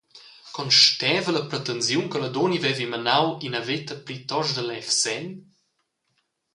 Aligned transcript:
Consteva 0.57 1.29
la 1.35 1.43
pretensiun 1.45 2.05
che 2.11 2.19
la 2.23 2.31
dunna 2.35 2.61
vevi 2.65 2.85
menau 2.93 3.25
ina 3.47 3.61
veta 3.67 3.95
plitost 4.05 4.53
da 4.55 4.63
levsenn? 4.69 5.27